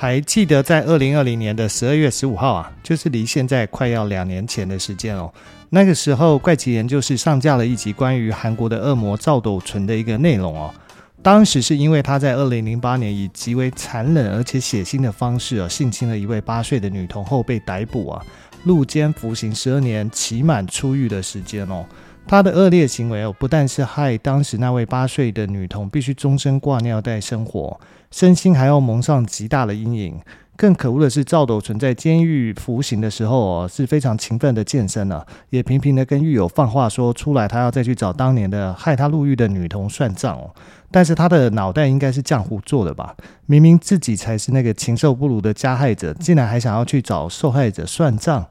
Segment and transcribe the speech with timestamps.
[0.00, 5.28] 还记得在二零二零年的十二月十五号啊，就是离现在快要两年前的时间哦。
[5.70, 10.72] 那个时候，怪奇研究室上架了一集关于韩国的恶魔赵斗淳的一个内容哦。
[11.20, 18.24] 当时是因为他在二零零八年以极为残忍而且血腥的方式啊，性侵了一位八岁的女童后被逮捕啊，
[18.62, 21.84] 入监服刑十二年，期满出狱的时间哦。
[22.28, 30.20] 他的恶劣行为哦，不但是害当时那位八岁的女童必须终身挂尿袋生活，身心还要蒙上极大的阴影。
[30.54, 40.50] 更可恶的是，赵斗淳在监狱服刑的时候哦，是非常勤奋的健身了，也频频的跟狱友放话说出来，他要再去找当年的害他入狱的女童算账哦。
[40.90, 43.14] 但是他的脑袋应该是浆糊做的吧？
[43.46, 48.44] 明明自己才是那个禽兽不如的加害者，竟然还想要去找受害者算账。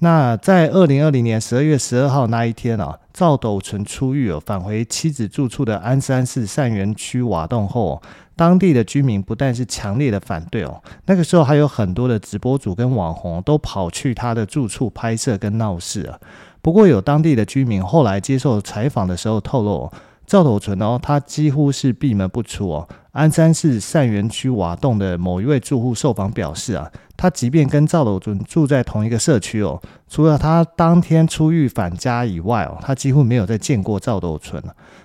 [0.00, 8.02] 那在二零二零年十二月十二号那一天啊，赵斗淳出狱，返回妻子住处的安山市善园区瓦洞后，
[8.36, 16.18] 当地的居民不但是强烈的反对哦，那个时候还有很多的直播主跟网红都跑去他的住处拍摄跟闹事啊。
[16.60, 19.90] 不过有当地的居民后来接受采访的时候透露，
[20.26, 22.88] 赵斗淳哦，他几乎是闭门不出哦。
[23.12, 34.60] 鞍山市善园区瓦洞的某一位住户受访表示啊，他即便跟赵斗淳住在同一个社区哦，除了他当天出狱返家以外哦，他几乎没有再见过赵斗淳。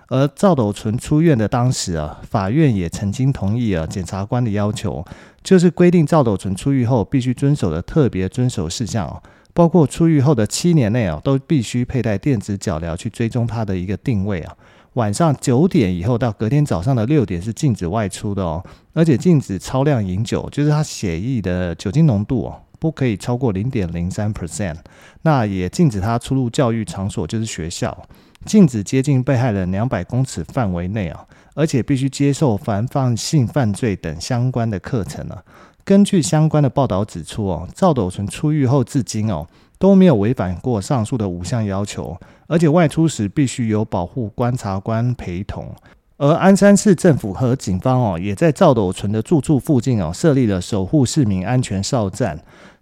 [0.07, 5.05] 而赵斗淳出院的当时啊，法院也曾经同意啊，检察官的要求，
[5.43, 9.21] 就是规定赵斗淳出狱后必须遵守的特别遵守事项哦，
[9.53, 14.55] 包括出狱后的七年内啊，都必须佩戴电子脚镣去追踪他的一个定位啊。
[14.93, 18.63] 晚上九点以后到隔天早上的六点是禁止外出的哦，
[18.93, 24.77] 而且禁止超量饮酒，就是他血液的酒精浓度哦，不可以超过零点零三 percent。
[25.21, 27.95] 那也禁止他出入教育场所，就是学校，
[28.45, 35.43] 禁止接近被害人两百公尺范围内啊，而且必须接受防范性犯罪等相关的课程啊。
[35.85, 39.47] 根据相关的报道指出哦，赵斗淳出狱后至今哦。
[39.79, 42.15] 都没有违反过上述的五项要求，
[42.47, 45.73] 而且外出时必须有保护观察官陪同。
[46.17, 52.37] 而鞍山市政府和警方哦，也在赵斗淳的住处附近哦，设立了守护市民安全哨站，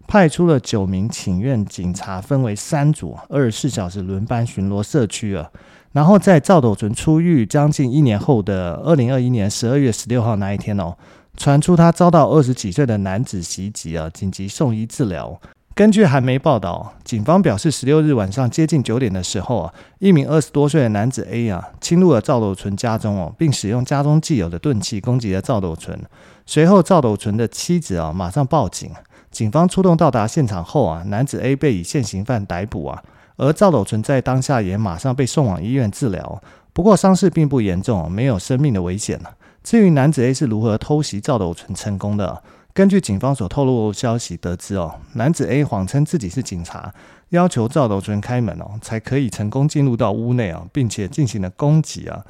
[0.08, 5.48] 派出了九名请愿警察，分为三组，二十四小时轮班巡逻社区啊。
[5.92, 10.96] 然后在赵斗淳出狱将近一年后的二零二一年十二月十六号那一天哦，
[11.36, 15.40] 传出他遭到二十几岁的男子袭击啊，紧急送医治疗。
[15.78, 25.96] 根据韩媒报道，警方表示，十六日晚上接近九点的时候啊，一名二十多岁的男子 A 啊，侵入了赵斗淳家中哦，并使用家中既有的钝器攻击了赵斗淳。
[26.44, 28.90] 随后，赵斗淳的妻子啊，马上报警。
[29.30, 33.00] 警方出动到达现场后啊，男子 A 被以现行犯逮捕啊，
[33.36, 36.42] 而赵斗淳在当下也马上被送往医院治疗。
[36.72, 39.20] 不过伤势并不严重，没有生命的危险。
[39.62, 42.42] 至于男子 A 是如何偷袭赵斗淳成功的？
[42.78, 46.94] 根据警方所透露消息得知，哦，男子 A 谎称自己是警察，
[47.30, 52.24] 要求赵斗淳开门哦，才可以成功进入到屋内啊，并且进行了攻击啊。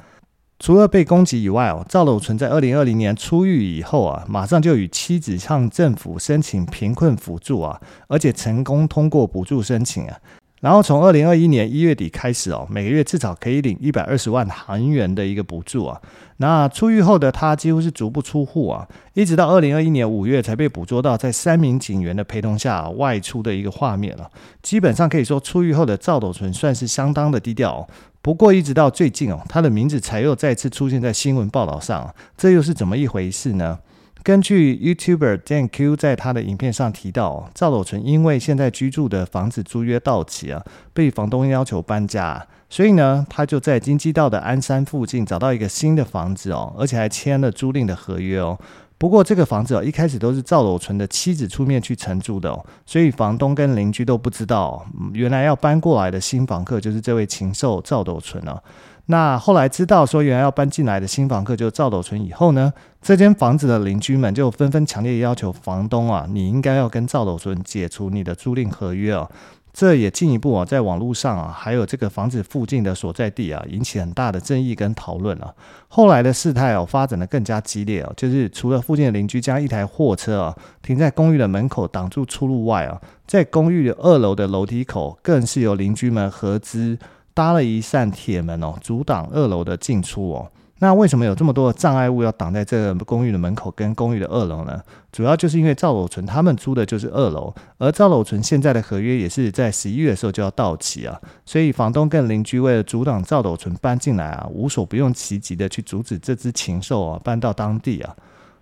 [0.57, 10.17] 除了被攻击以外哦，赵斗淳在二零二零年出狱以后啊，马上就与妻子向政府申请贫困辅助啊，而且成功通过补助申请啊。
[10.59, 16.01] 然后从二零二一年一月底开始哦，每个月至少可以领一百二十万韩元的一个补助啊。
[16.37, 24.29] 那出狱后的他几乎是足不出户啊，一直到二零二一年五月才被捕捉到在三名警员的陪同下外出的一个画面了。
[24.61, 27.87] 基本上可以说，出狱后的赵斗淳算是相当的低调。
[28.21, 33.79] 不过一直到最近哦，他的名字才又再次出现在新闻报道上，这又是怎么一回事呢？
[34.21, 40.63] 根据 YouTuber Dan Q 在他的影片上提到，赵斗淳因为现在居住的房子租约到期啊，
[40.93, 48.59] 被房东要求搬家，所以呢，他就在京畿道的鞍山附近找到一个新的房子哦，而且还签了租赁的合约哦。
[48.97, 58.61] 不过这个房子哦，一开始都是赵斗淳的妻子出面去承租的哦，所以房东跟邻居都不知道，原来要搬过来的新房客就是这位禽兽赵斗淳哦。
[59.05, 69.29] 那后来知道说原来要搬进来的新房客就是赵斗淳以后呢，这间房子的邻居们就纷纷强烈要求房东啊，你应该要跟赵斗淳解除你的租赁合约哦。
[69.71, 75.53] 这也进一步啊，在网络上啊，还有这个房子附近的所在地啊，引起很大的争议跟讨论啊。
[75.87, 86.97] 后来的事态哦，发展的更加激烈哦，就是除了附近的邻居将一台货车啊停在公寓的门口挡住出入外啊，在公寓的二楼的楼梯口，更是由邻居们合资
[87.33, 90.51] 搭了一扇铁门哦，阻挡二楼的进出哦。
[90.79, 94.81] 那为什么有这么多的障碍物要挡在这个公寓的门口跟公寓的二楼呢？
[95.11, 108.15] 主要就是因为赵斗淳他们租的就是二楼，而赵斗淳现在的合约也是在十一月的时候就要到期啊，所以房东跟邻居为了阻挡赵斗淳搬进来啊，无所不用其极的去阻止这只禽兽啊搬到当地啊。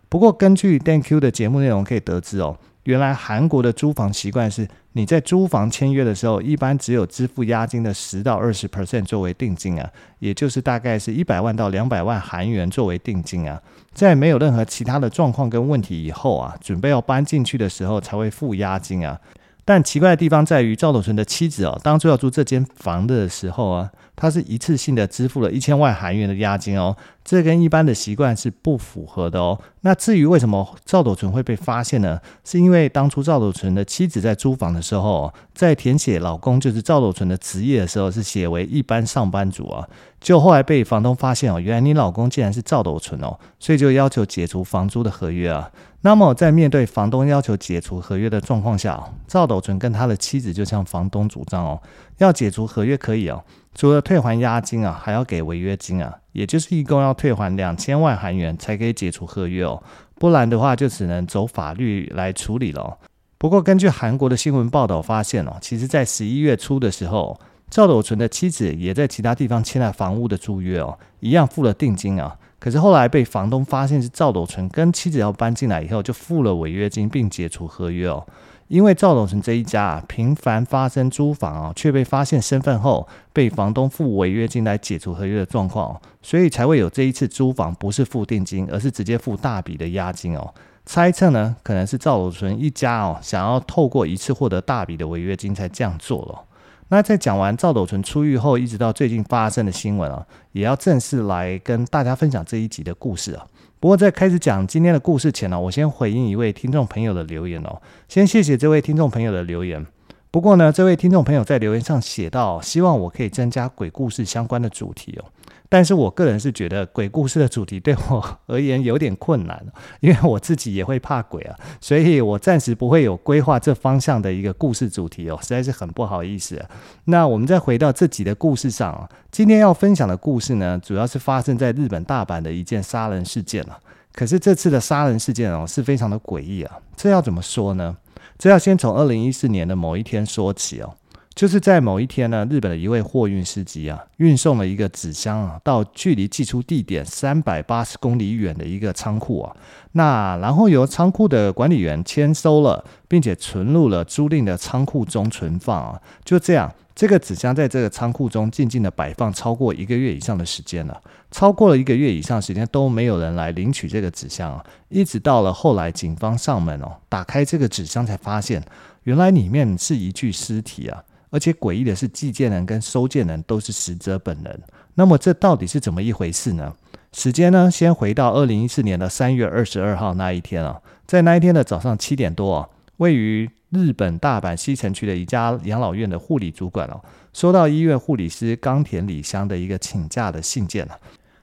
[0.09, 2.57] 不过根据 Dan Q 的节目内容可以得知哦。
[2.87, 13.61] 原来韩国的租房习惯是，你在租房签约的时候，一般只有支付押金的十到二十 percent 作为定金啊，也就是大概是一百万到两百万韩元作为定金啊，
[13.93, 19.19] 在没有任何其他的状况跟问题以后啊，准备要搬进去的时候才会付押金啊。
[19.67, 29.59] 但奇怪的地方在于，赵斗淳的妻子哦，当初要租这间房的时候啊，他是一次性的支付了一千万韩元的押金哦，这跟一般的习惯是不符合的哦。
[29.81, 32.21] 那至于为什么赵斗淳会被发现呢？
[32.45, 39.85] 是因为当初赵斗淳的妻子在租房的时候，在填写老公就是赵斗淳的职业的时候，是写为一般上班族啊。
[40.21, 45.69] 就后来被房东发现哦，原来你老公竟然是赵斗淳哦，所以就要求解除房租的合约啊。
[46.07, 51.81] 那么在面对房东要求解除合约的状况下，赵斗淳跟他的妻子就向房东主张哦，
[52.19, 53.43] 要解除合约可以哦，
[53.75, 59.83] 除了退还押金啊，还要给违约金啊，也就是一共要退还两千万韩元才可以解除合约哦，
[60.15, 62.97] 不然的话就只能走法律来处理了。
[63.37, 67.37] 不过根据韩国的新闻报道发现哦，其实在十一月初的时候。
[67.69, 72.33] 赵斗淳的妻子也在其他地方签了房屋的租约哦，一样付了定金啊。
[72.59, 78.25] 可是后来被房东发现是赵斗淳跟妻子要搬进来以后，就付了违约金并解除合约哦。
[78.67, 90.53] 因为赵斗淳这一家啊，频繁发生租房啊，却被发现身份后被房东付违约金来解除合约的状况，所以才会有这一次租房不是付定金，而是直接付大笔的押金哦。
[90.85, 96.46] 猜测呢，可能是赵斗淳一家哦，想要透过一次获得大笔的违约金才这样做了。
[96.89, 103.45] 那在讲完赵斗淳出狱后，一直到最近发生的新闻啊，也要正式来跟大家分享这一集的故事啊。
[103.79, 107.81] 不过在开始讲今天的故事前呢，我先回应一位听众朋友的留言哦。
[108.07, 109.85] 先谢谢这位听众朋友的留言。
[110.29, 115.25] 不过呢，这位听众朋友在留言上写到，希望我可以增加鬼故事相关的主题哦。
[115.69, 119.65] 但是我个人是觉得鬼故事的主题对我而言有点困难，
[119.99, 126.63] 因为我自己也会怕鬼啊， 所以我暂时不会有规划这方向的一个故事主题哦，实在是很不好意思。
[127.05, 133.77] 那我们再回到这集的故事上，今天要分享的故事呢，主要是发生在日本大阪的一件杀人事件啊。
[134.17, 136.75] 可是这次的杀人事件哦，是非常的诡异啊。
[136.95, 137.95] 这要怎么说呢？
[138.39, 140.95] 这要先从二零一四年的某一天说起哦。
[141.35, 149.55] 就是在某一天呢，日本的一位货运司机啊，运送了一个纸箱啊，到距离寄出地点三百八十公里远的一个仓库啊，
[149.91, 156.01] 那然后由仓库的管理员签收了，并且存入了租赁的仓库中存放啊。
[156.25, 160.99] 就这样，这个纸箱在这个仓库中静静的摆放超过一个月以上的时间了，
[161.29, 168.63] 超过了一个月以上时间都没有人来领取这个纸箱啊，一直到了后来警方上门哦，打开这个纸箱才发现，
[169.03, 171.03] 原来里面是一具尸体啊。
[171.29, 174.59] 而且诡异的是，寄件人跟收件人都是死者本人。
[174.95, 176.73] 那么这到底是怎么一回事呢？
[177.11, 187.01] 时间呢，先回到二零一四年的三月二十二号那一天啊，在那一天的早上七点多啊，位于日本大阪西城区的一家养老院的护理主管哦，
[187.33, 190.97] 收到医院护理师冈田里香的一个请假的信件了。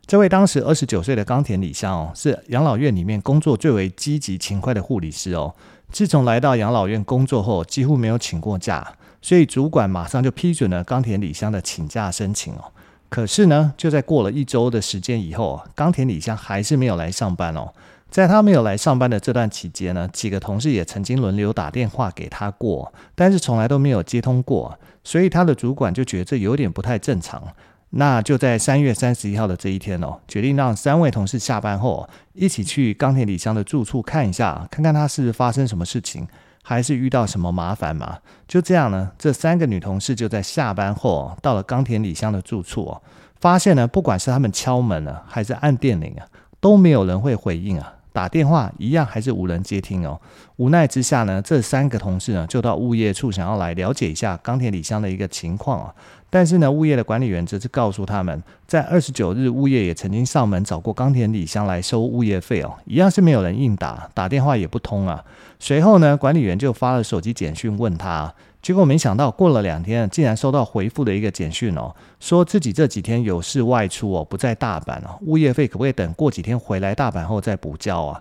[0.07, 5.55] 这位当时二十九岁的冈田里香哦，是养老院里面工作最为积极勤快的护理师哦。
[5.91, 8.97] 自从来到养老院工作后，几乎没有请过假。
[9.23, 12.73] 所以主管马上就批准了冈田里香的请假申请哦。
[13.09, 17.73] 可是呢，就在过了一周的时间以后，冈田里香还是没有来上班哦。
[18.15, 24.79] 在他没有来上班的这段期间呢，几个同事也曾经轮流打电话给他过，但是从来都没有接通过。
[25.03, 27.43] 所以他的主管就觉得这有点不太正常。
[27.91, 36.29] 那就在三月三十一号的这一天哦，决定让三位同事下班后一起去冈田礼香的住处看一下，看看他是发生什么事情。
[36.63, 38.19] 还是遇到什么麻烦嘛？
[38.47, 43.03] 就这样呢，这三个女同事就在下班后到了冈田礼香的住处哦，
[43.41, 46.25] 发现呢，不管是他们敲门啊，还是按电铃啊，
[46.61, 50.21] 都没有人会回应啊，打电话一样还是无人接听哦。
[50.55, 55.93] 无奈之下呢，这三个同事呢就到物业处想要来了解一下钢铁里香的一个情况啊。
[56.35, 65.25] 但是呢，物业的管理员则是告诉他们，在二十九日，物业也曾经上门找过冈田李香来收物业费哦，一样是没有人应答，打电话也不通啊。
[65.61, 78.21] 随后呢，管理员就发了手机简讯问他，结果没想到过了两天，竟然收到回复的一个简讯哦，说自己这几天有事外出哦，不在大阪哦，物业费可不可以等过几天回来大阪后再补交啊？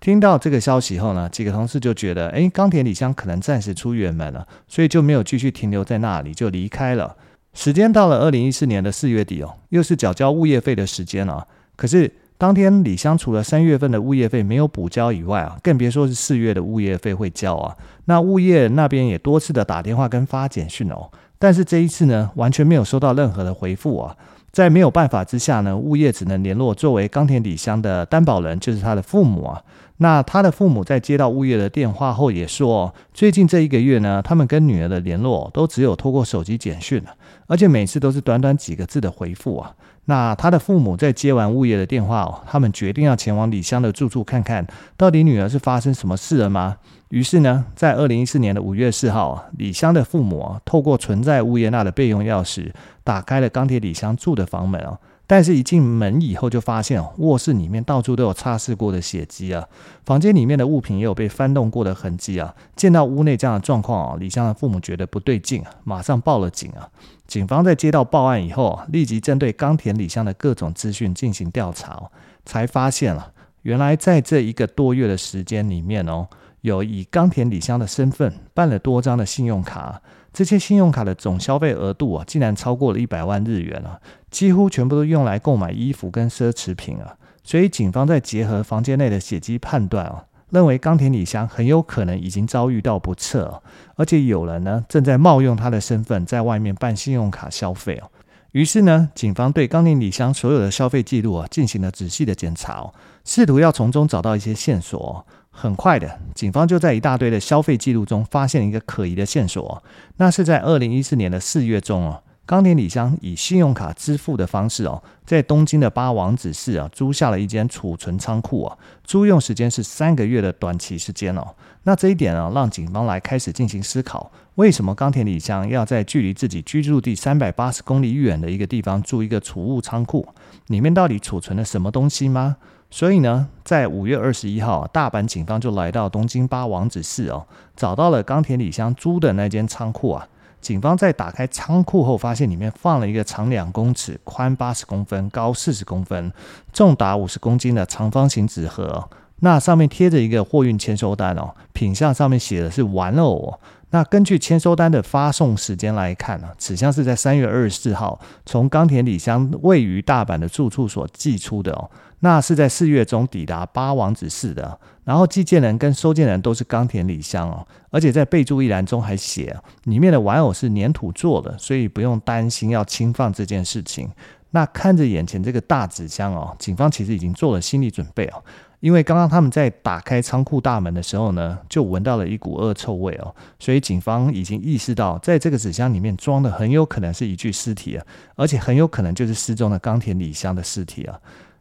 [0.00, 7.14] 听到这个消息后呢，几个同事就觉得，诶，冈田李香可能暂时出远门了，所以就没有继续停留在那里，就离开了。
[7.52, 11.46] 时间到了二零一四年的四月底哦，又是缴交物业费的时间了。
[11.76, 17.76] 可是当天李湘除了三月份的物业费没有补交以外啊，更别说是四月的物业费会交啊。
[18.04, 24.16] 那物业那边也多次的打电话跟发简讯哦，但是这一次呢，完全没有收到任何的回复啊。
[24.52, 29.62] 在没有办法之下呢，物业只能联络作为冈田里香的担保人，就是他的父母啊。
[29.98, 37.10] 那他的父母在接到物业的电话后也说，最近这一个月呢，他们跟女儿的联络都只有透过手机简讯了，
[37.46, 39.74] 而且每次都是短短几个字的回复啊。
[40.06, 44.66] 那他的父母在接完物业的电话哦，他们决定要前往李湘的住处看看，
[44.96, 46.76] 到底女儿是发生什么事了吗？
[47.10, 52.72] 于是呢，在二零一四年的五月四号，李湘的父母，透过存在物业那的备用钥匙，
[53.04, 54.98] 打开了钢铁李湘住的房门哦。
[55.32, 59.64] 但是，一进门以后，就发现，卧室里面到处都有擦拭过的血迹啊，
[60.04, 62.52] 房间里面的物品也有被翻动过的痕迹啊。
[62.74, 66.88] 见到屋内这样的状况啊，李香的父母觉得不对劲啊，马上报了警啊。
[67.28, 72.10] 警方在接到报案以后啊，立即针对冈田李香的各种资讯进行调查，
[72.44, 73.30] 才发现了，
[73.62, 76.26] 原来在这一个多月的时间里面哦。
[76.62, 87.16] 有以冈田李香的身份办了多张的信用卡，这些信用卡的总消费额度啊，竟然超过了一百万日元啊，几乎全部都用来购买衣服跟奢侈品啊。
[87.42, 93.62] 所以警方在结合房间内的血迹判断啊，认为冈田李香很有可能已经遭遇到不测，
[93.96, 98.10] 而且有人呢正在冒用他的身份在外面办信用卡消费哦。
[98.52, 102.92] 于是呢，警方对冈田里香所有的消费记录啊进行了仔细的检查哦，
[103.24, 105.26] 试图要从中找到一些线索。
[105.50, 109.82] 很快的，警方就在一大堆的消费记录中发现一个可疑的线索。
[110.16, 121.46] 那是在二零一四年的四月中哦，冈田李香以信用卡支付的方式哦，在东京的八王子市啊租下了一间储存仓库啊，租用时间是三个月的短期时间哦。
[121.84, 130.26] 那这一点呢，让警方来开始进行思考：为什么冈田李香要在距离自己居住地三百八十公里远的一个地方租一个储物仓库？
[130.66, 132.56] 里面到底储存了什么东西吗？
[132.90, 140.26] 所以呢，在五月二十一号，大阪警方就来到东京八王子市哦，找到了冈田李香租的那间仓库啊。
[140.60, 146.32] 警方在打开仓库后，发现里面放了一个长两公尺、宽八十公分、高四十公分、
[146.72, 149.08] 重达五十公斤的长方形纸盒。
[149.42, 153.60] 那上面贴着一个货运签收单哦，品项上面写的是玩偶哦。
[153.92, 161.90] 那根据签收单的发送时间来看呢，此箱是在三月二十四号从冈田李香位于大阪的住处所寄出的哦。
[162.20, 174.10] 那是在四月中抵达八王子市的，然后寄件人跟收件人都是冈田李香哦，而且在备注一栏中还写，里面的玩偶是粘土做的，所以不用担心要轻放这件事情。
[174.50, 178.42] 那看着眼前这个大纸箱哦，警方其实已经做了心理准备哦，
[178.80, 191.18] 因为刚刚他们在打开仓库大门的时候呢，就闻到了一股恶臭味哦，所以警方已经意识到，在这个纸箱里面装的很有可能是一具尸体啊，而且很有可能就是失踪的冈田李香的尸体啊。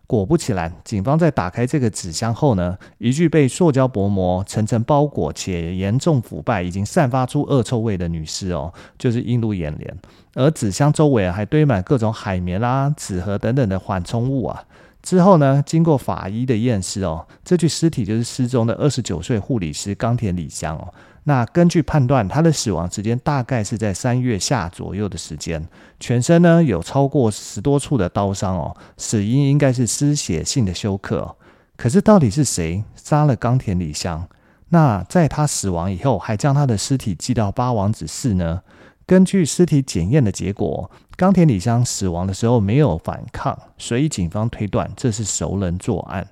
[0.09, 9.95] 果不其然，警方在打开这个纸箱后呢，一具被塑胶薄膜层层包裹且严重腐败、已经散发出恶臭味的女尸哦，就是映入眼帘。
[10.33, 14.63] 而纸箱周围还堆满各种海绵啦、纸盒等等的缓冲物啊。
[15.03, 20.91] 之后呢，经过法医的验尸哦，这具尸体就是失踪的二十九岁护理师冈田李香哦。
[21.23, 25.67] 那根据判断，他的死亡时间大概是在三月下左右的时间，
[25.99, 31.35] 全身呢有超过十多处的刀伤哦，死因应该是失血性的休克。
[31.75, 34.27] 可是到底是谁杀了冈田李香？
[34.69, 38.61] 那在他死亡以后，还将他的尸体寄到八王子市呢？
[39.05, 46.27] 根据尸体检验的结果，冈田李香死亡的时候没有反抗，所以警方推断这是熟人作案。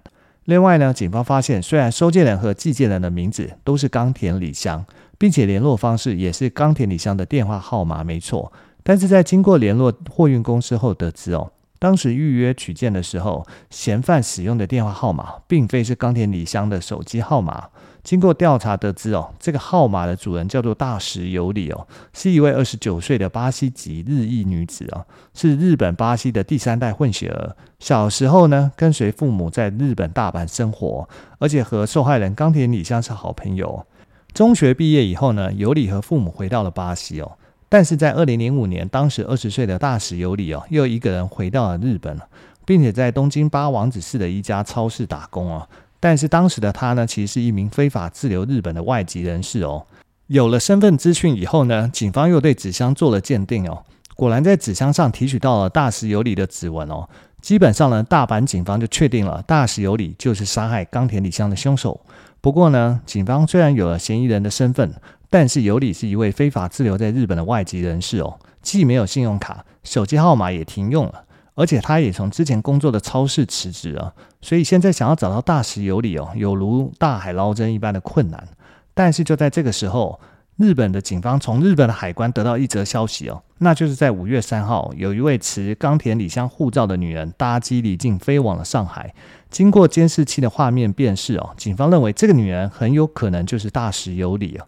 [0.47, 4.85] 另外呢，警方发现，虽然收件人和寄件人的名字都是冈田李香，
[5.17, 17.65] 并且联络方式也是冈田李香的电话号码，没错，但是在经过联络货运公司后得知哦，当时预约取件的时候，嫌犯使用的电话号码并非是冈田李香的手机号码。
[18.07, 27.53] 经过调查得知哦，这个号码的主人叫做大石由里哦，是一位二十九岁的巴西籍日裔女子哦，是日本巴西的第三代混血儿。
[27.79, 31.09] 小时候呢，跟随父母在日本大阪生活，
[31.39, 33.85] 而且和受害人冈田里香是好朋友。
[34.33, 37.33] 中学毕业以后呢，由里和父母回到了巴西哦。
[37.67, 42.17] 但是在二零零五年，当时二十岁的大石有里哦，又一个人回到了日本，
[42.65, 45.67] 并且在东京八王子市的一家超市打工哦。
[45.99, 49.85] 但是当时的他呢，其实是一名非法滞留日本的外籍人士哦。
[50.27, 53.83] 有了身份资讯以后呢，警方又对纸箱做了鉴定哦，
[54.15, 57.07] 果然在纸箱上提取到了大石有里的指纹哦。
[57.41, 62.01] 基本上呢，大阪警方就确定了大石有里就是杀害冈田李香的凶手。
[62.41, 64.93] 不过呢，警方虽然有了嫌疑人的身份，
[65.29, 71.23] 但是有里是一位非法滞留在日本的外籍人士哦，既没有信用卡，手机号码也停用了，
[71.57, 78.47] 而且他也从之前工作的超市辞职了，所以现在想要找到大石有里哦，有如大海捞针一般的困难。
[78.93, 80.19] 但是就在这个时候，
[80.57, 89.15] 日本的警方从日本的海关得到一则消息哦，那就是在五月三号，有一位持冈田李香护照的女人搭机离境飞往了上海。
[89.49, 94.59] 经过监视器的画面辨识哦，警方认为这个女人很有可能就是大石有里。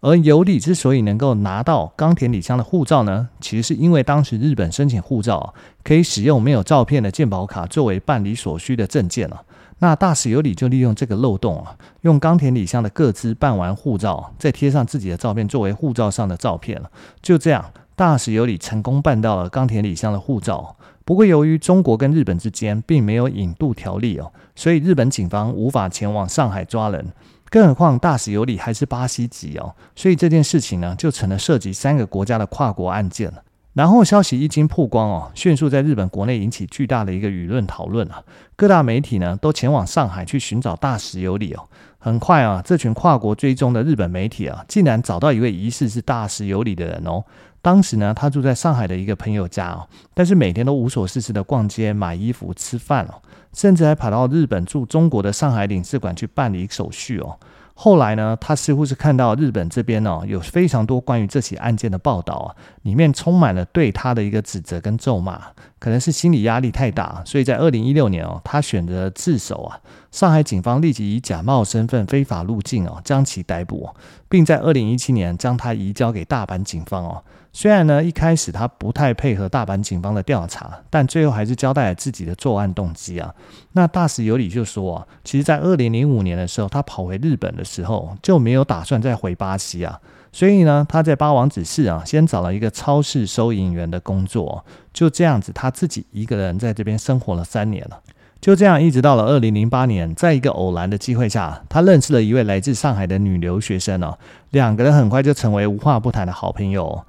[0.00, 9.42] 而尤里之所以能够拿到冈田李香的护照呢，其实是因为当时日本申请护照可以使用没有照片的健保卡作为办理所需的证件了。
[9.78, 16.90] 那大使尤里就利用这个漏洞啊，用冈田李香的个资办完护照，再贴上自己的照片作为护照上的照片了。
[17.20, 20.76] 就这样，大使尤里成功办到了冈田李香的护照。
[21.04, 27.12] 不过，由于中国跟日本之间并没有引渡条例哦，所以日本警方无法前往上海抓人。
[27.56, 33.42] 更何况大石有里还是巴西籍哦，所以这件事情呢，就成了涉及三个国家的跨国案件了。
[33.72, 38.22] 然后消息一经曝光哦，迅速在日本国内引起巨大的一个舆论讨论啊，
[38.56, 41.66] 各大媒体呢都前往上海去寻找大石有里哦。
[41.98, 47.24] 很快啊，这群跨国追踪的日本媒体啊，竟然找到一位疑似是大石有里的人哦。
[47.66, 53.14] 当时呢，他住在上海的一个朋友家哦，但是每天都无所事事的逛街、买衣服、吃饭哦，
[53.52, 57.36] 甚至还跑到日本驻中国的上海领事馆去办理手续哦。
[57.74, 65.42] 后来呢，他似乎是看到日本这边哦，有非常多关于这起案件的报道啊，里面充满了对他的一个指责跟咒骂，
[65.80, 69.80] 可能是心理压力太大，所以在二零一六年哦，他选择自首啊。
[70.12, 73.90] 上海警方立即以假冒身份非法入境哦，将其逮捕，
[74.28, 77.24] 并在二零一七年将他移交给大阪警方哦。
[77.58, 83.34] 虽然呢，一开始他不太配合大阪警方的调查，但最后还是交代了自己的作案动机啊。
[83.72, 89.98] 那大使有里就说啊，其实，在二零零五年的时候，他跑回日本的时候就没有打算再回巴西啊，
[90.32, 97.98] 所以呢，他在八王子市啊，先找了一个超市收银员的工作，就这样子，他自己一个人在这边生活了三年了。
[98.38, 104.18] 就这样，一直到了二零零八年，在一个偶然的机会下，他认识了一位来自上海的女留学生哦，
[104.50, 107.02] 两个人很快就成为无话不谈的好朋友。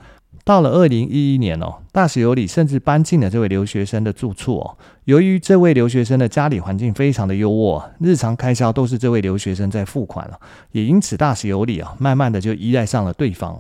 [0.47, 4.77] 到了二零一一年哦，大石有里甚至搬进了这位留学生的住处哦。
[5.03, 10.39] 由于这位留学生的家里环境非常的优渥，日常开销都是这位留学生在付款了，
[10.71, 13.59] 也因此大石有里啊，慢慢的就依赖上了对方。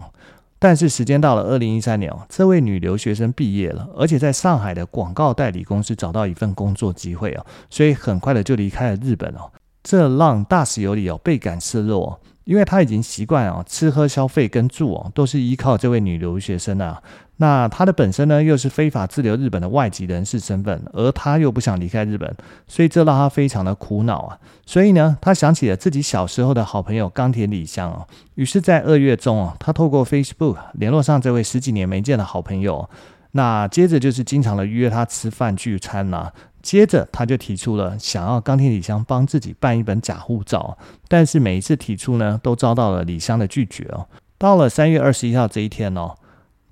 [0.59, 9.51] 但是时间到了二零一三年哦，这位女留学生毕业了，而且在上海的广告代理公司找到一份工作机会哦，所以很快的就离开了日本哦。
[9.83, 12.17] 这让大石有里哦倍感失落。
[12.47, 17.03] 因为他已经习惯啊，吃喝消费跟住哦，都是依靠这位女留学生啊。
[17.39, 22.33] 那他的本身呢，又是非法滞留日本的外籍人士身份，而他又不想离开日本，
[22.65, 24.39] 所以这让他非常的苦恼啊。
[24.65, 28.07] 所以呢，他想起了自己小时候的好朋友冈田李香哦。
[28.35, 32.89] 于是，在二月中哦，他透过 Facebook 联络上这位十几年没见的好朋友。
[33.31, 36.31] 那接着就是经常的约他吃饭聚餐啊。
[36.67, 40.77] 接着，他就提出了想要冈田李香帮自己办一本假护照，
[41.07, 44.05] 但是每一次提出呢，都遭到了李香的拒绝哦。
[44.37, 46.15] 到了三月二十一号这一天哦，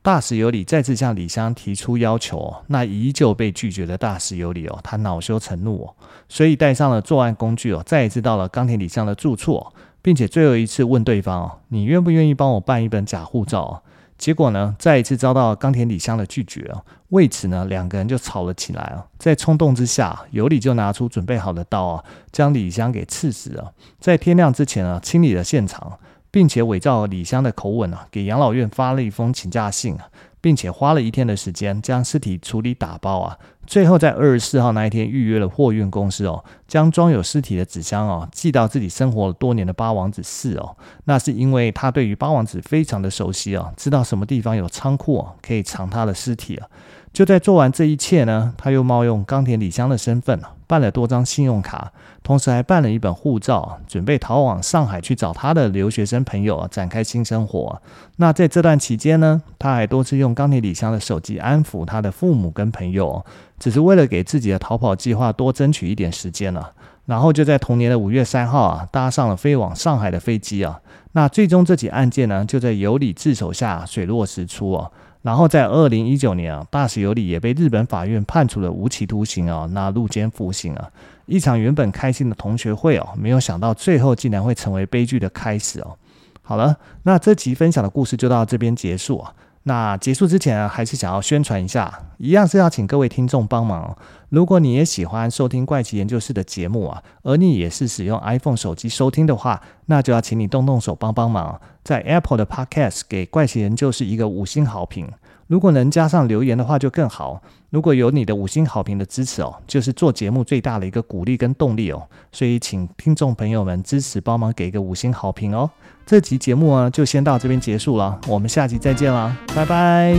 [0.01, 5.95] 大石有里再次向李香提出要求，那依旧被拒绝的大石有里哦，他恼羞成怒哦，
[6.27, 13.81] 所以带上了作案工具哦，再一次到了冈田李香的住处哦，并且最后一次问对方哦，你愿不愿意帮我办一本假护照？
[14.17, 16.81] 结果呢，再一次遭到冈田李香的拒绝啊。
[17.09, 19.05] 为此呢，两个人就吵了起来啊。
[19.19, 23.73] 在冲动之下，尤里就拿出准备好的刀啊，将李香给刺死了。
[23.99, 25.99] 在天亮之前啊，清理了现场，
[26.31, 30.07] 并且伪造李香的口吻啊，给养老院发了一封请假信啊。
[30.41, 40.75] 并且花了一天的时间将尸体处理打包啊，最后在二十四号那一天预约了货运公司哦，将装有尸体的纸箱哦寄到自己生活了多年的八王子市哦。
[41.05, 46.67] 那是因为他对于八王子非常的熟悉哦，知道什么地方有仓库哦，可以藏他的尸体啊。
[47.15, 57.81] 就在做完这一切呢，他又冒用冈田李香的身份办了多张信用卡，同时还办了一本护照，准备逃往上海去找他的留学生朋友展开新生活。
[58.17, 63.25] 那在这段期间呢，他还多次用冈田李香的手机安抚他的父母跟朋友，
[63.57, 66.73] 只是为了给自己的逃跑计划多争取一点时间了。
[67.05, 70.81] 然后就在同年的五月三号啊，搭上了飞往上海的飞机啊。
[71.13, 74.91] 那最终这起案件呢，就在有理智手下水落石出啊。
[75.25, 80.87] 然后在二零一九年啊，大石有里也被日本法院判处了无期徒刑啊，那入监服刑啊。
[81.25, 85.97] 一场原本开心的同学会哦，没有想到最后竟然会成为悲剧的开始哦。
[86.43, 89.33] 好了，那这集分享的故事就到这边结束啊。
[89.67, 93.97] 那结束之前，还是想要宣传一下，一样是要请各位听众帮忙。
[94.29, 105.09] 如果你也喜欢收听怪奇研究室的节目啊，而你也是使用 iPhone 手机收听的话，那就要请你动动手帮帮忙，在 Apple 的 Podcast 给怪奇研究室一个五星好评。
[105.47, 107.41] 如果能加上留言的话就更好。
[107.69, 112.07] 如果有你的五星好评的支持哦，就是做节目最大的一个鼓励跟动力哦。
[112.31, 115.69] 所以，请听众朋友们支持帮忙给一个五星好评哦。
[116.05, 120.15] 这集节目呢，就先到这边结束了，我们下集再见啦，拜拜。